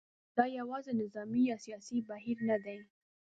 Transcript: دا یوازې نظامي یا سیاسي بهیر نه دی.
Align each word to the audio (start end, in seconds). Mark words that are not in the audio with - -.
دا 0.37 0.45
یوازې 0.57 0.91
نظامي 1.01 1.41
یا 1.51 1.57
سیاسي 1.65 1.97
بهیر 2.09 2.37
نه 2.49 2.57
دی. 2.63 2.79